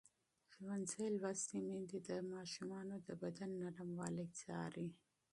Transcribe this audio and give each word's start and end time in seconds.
ښوونځې 0.51 1.05
لوستې 1.21 1.57
میندې 1.67 1.99
د 2.09 2.11
ماشومانو 2.33 2.95
د 3.07 3.09
بدن 3.21 3.49
نرموالی 3.63 4.27
څاري. 4.39 4.87